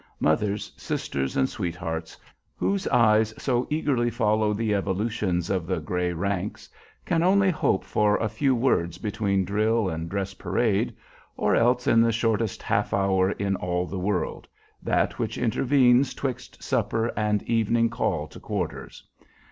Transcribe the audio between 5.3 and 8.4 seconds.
of the gray ranks, can only hope for a